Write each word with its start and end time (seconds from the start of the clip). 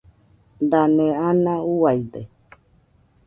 Dane 0.69 1.07
ana 1.27 1.53
uaide 1.75 2.21